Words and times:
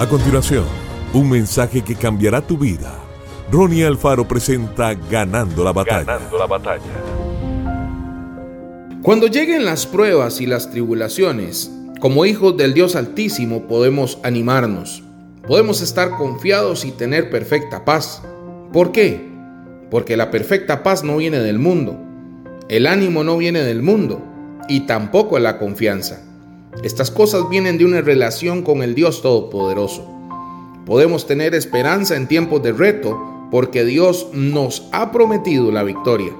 A 0.00 0.08
continuación, 0.08 0.64
un 1.12 1.28
mensaje 1.28 1.82
que 1.82 1.94
cambiará 1.94 2.40
tu 2.40 2.56
vida. 2.56 2.98
Ronnie 3.52 3.84
Alfaro 3.84 4.26
presenta 4.26 4.94
Ganando 4.94 5.62
la 5.62 5.74
batalla. 5.74 6.04
Ganando 6.04 6.38
la 6.38 6.46
batalla. 6.46 6.80
Cuando 9.02 9.26
lleguen 9.26 9.66
las 9.66 9.84
pruebas 9.84 10.40
y 10.40 10.46
las 10.46 10.70
tribulaciones, 10.70 11.70
como 12.00 12.24
hijos 12.24 12.56
del 12.56 12.72
Dios 12.72 12.96
Altísimo 12.96 13.68
podemos 13.68 14.18
animarnos, 14.22 15.02
podemos 15.46 15.82
estar 15.82 16.16
confiados 16.16 16.86
y 16.86 16.92
tener 16.92 17.28
perfecta 17.28 17.84
paz. 17.84 18.22
¿Por 18.72 18.92
qué? 18.92 19.30
Porque 19.90 20.16
la 20.16 20.30
perfecta 20.30 20.82
paz 20.82 21.04
no 21.04 21.18
viene 21.18 21.40
del 21.40 21.58
mundo, 21.58 22.00
el 22.70 22.86
ánimo 22.86 23.22
no 23.22 23.36
viene 23.36 23.60
del 23.60 23.82
mundo 23.82 24.24
y 24.66 24.86
tampoco 24.86 25.38
la 25.38 25.58
confianza. 25.58 26.22
Estas 26.82 27.10
cosas 27.10 27.48
vienen 27.50 27.76
de 27.76 27.84
una 27.84 28.00
relación 28.00 28.62
con 28.62 28.82
el 28.82 28.94
Dios 28.94 29.20
Todopoderoso. 29.20 30.06
Podemos 30.86 31.26
tener 31.26 31.54
esperanza 31.54 32.16
en 32.16 32.26
tiempos 32.26 32.62
de 32.62 32.72
reto 32.72 33.20
porque 33.50 33.84
Dios 33.84 34.28
nos 34.32 34.88
ha 34.92 35.12
prometido 35.12 35.70
la 35.70 35.82
victoria. 35.82 36.32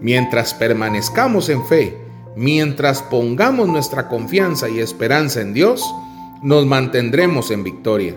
Mientras 0.00 0.54
permanezcamos 0.54 1.50
en 1.50 1.62
fe, 1.66 1.98
mientras 2.36 3.02
pongamos 3.02 3.68
nuestra 3.68 4.08
confianza 4.08 4.70
y 4.70 4.78
esperanza 4.78 5.42
en 5.42 5.52
Dios, 5.52 5.84
nos 6.42 6.64
mantendremos 6.64 7.50
en 7.50 7.64
victoria. 7.64 8.14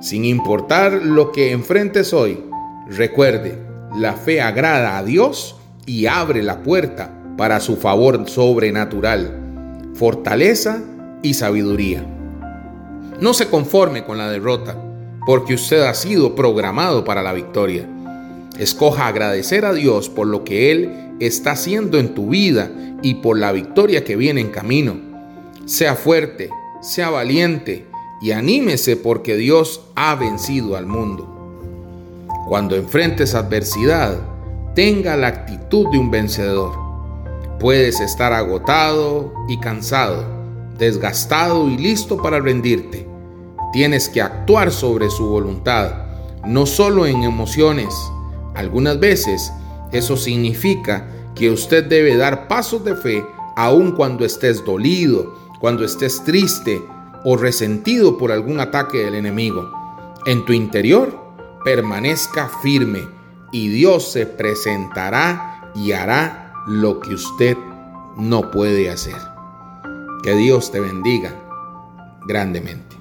Sin 0.00 0.24
importar 0.24 0.94
lo 0.94 1.30
que 1.30 1.52
enfrentes 1.52 2.12
hoy, 2.12 2.42
recuerde, 2.88 3.56
la 3.94 4.14
fe 4.14 4.40
agrada 4.40 4.98
a 4.98 5.04
Dios 5.04 5.56
y 5.86 6.06
abre 6.06 6.42
la 6.42 6.64
puerta 6.64 7.12
para 7.36 7.60
su 7.60 7.76
favor 7.76 8.28
sobrenatural 8.28 9.45
fortaleza 9.96 10.82
y 11.22 11.34
sabiduría. 11.34 12.04
No 13.20 13.32
se 13.32 13.48
conforme 13.48 14.04
con 14.04 14.18
la 14.18 14.30
derrota, 14.30 14.76
porque 15.26 15.54
usted 15.54 15.80
ha 15.82 15.94
sido 15.94 16.34
programado 16.34 17.04
para 17.04 17.22
la 17.22 17.32
victoria. 17.32 17.88
Escoja 18.58 19.06
agradecer 19.06 19.64
a 19.64 19.72
Dios 19.72 20.08
por 20.10 20.26
lo 20.26 20.44
que 20.44 20.70
Él 20.70 21.14
está 21.18 21.52
haciendo 21.52 21.98
en 21.98 22.14
tu 22.14 22.28
vida 22.28 22.70
y 23.02 23.14
por 23.14 23.38
la 23.38 23.52
victoria 23.52 24.04
que 24.04 24.16
viene 24.16 24.42
en 24.42 24.50
camino. 24.50 24.96
Sea 25.64 25.94
fuerte, 25.94 26.50
sea 26.82 27.10
valiente 27.10 27.86
y 28.20 28.32
anímese 28.32 28.96
porque 28.96 29.36
Dios 29.36 29.80
ha 29.94 30.14
vencido 30.14 30.76
al 30.76 30.86
mundo. 30.86 31.32
Cuando 32.48 32.76
enfrentes 32.76 33.34
adversidad, 33.34 34.18
tenga 34.74 35.16
la 35.16 35.28
actitud 35.28 35.90
de 35.90 35.98
un 35.98 36.10
vencedor. 36.10 36.85
Puedes 37.58 38.00
estar 38.00 38.34
agotado 38.34 39.32
y 39.48 39.58
cansado, 39.58 40.24
desgastado 40.76 41.68
y 41.68 41.78
listo 41.78 42.20
para 42.20 42.38
rendirte. 42.38 43.08
Tienes 43.72 44.10
que 44.10 44.20
actuar 44.20 44.70
sobre 44.70 45.08
su 45.08 45.26
voluntad, 45.26 45.90
no 46.44 46.66
solo 46.66 47.06
en 47.06 47.22
emociones. 47.22 47.94
Algunas 48.54 49.00
veces 49.00 49.52
eso 49.90 50.18
significa 50.18 51.06
que 51.34 51.50
usted 51.50 51.84
debe 51.84 52.16
dar 52.16 52.46
pasos 52.46 52.84
de 52.84 52.94
fe 52.94 53.24
aun 53.56 53.92
cuando 53.92 54.26
estés 54.26 54.62
dolido, 54.62 55.34
cuando 55.58 55.82
estés 55.82 56.22
triste 56.24 56.82
o 57.24 57.38
resentido 57.38 58.18
por 58.18 58.32
algún 58.32 58.60
ataque 58.60 58.98
del 58.98 59.14
enemigo. 59.14 59.70
En 60.26 60.44
tu 60.44 60.52
interior, 60.52 61.18
permanezca 61.64 62.50
firme 62.62 63.00
y 63.50 63.68
Dios 63.68 64.12
se 64.12 64.26
presentará 64.26 65.72
y 65.74 65.92
hará 65.92 66.45
lo 66.66 67.00
que 67.00 67.14
usted 67.14 67.56
no 68.16 68.50
puede 68.50 68.90
hacer. 68.90 69.16
Que 70.22 70.34
Dios 70.34 70.72
te 70.72 70.80
bendiga 70.80 71.34
grandemente. 72.26 72.96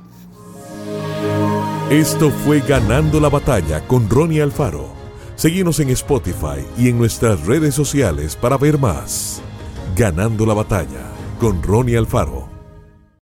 Esto 1.90 2.32
fue 2.32 2.62
Ganando 2.62 3.20
la 3.20 3.30
Batalla 3.30 3.86
con 3.88 4.10
Ronnie 4.10 4.42
Alfaro. 4.42 4.90
Seguimos 5.36 5.80
en 5.80 5.90
Spotify 5.90 6.66
y 6.78 6.90
en 6.90 6.98
nuestras 6.98 7.46
redes 7.46 7.76
sociales 7.76 8.36
para 8.36 8.58
ver 8.58 8.78
más. 8.78 9.42
Ganando 9.96 10.46
la 10.46 10.54
Batalla 10.54 11.12
con 11.40 11.62
Ronnie 11.62 11.98
Alfaro. 11.98 12.55